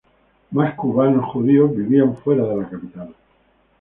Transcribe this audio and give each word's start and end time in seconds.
Más 0.49 0.73
cubanos 0.73 1.23
judíos 1.31 1.75
vivían 1.77 2.17
fuera 2.17 2.43
de 2.47 2.57
la 2.57 2.67
capital. 2.67 3.15